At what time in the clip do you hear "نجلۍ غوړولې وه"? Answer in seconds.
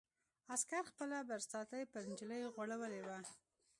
2.11-3.19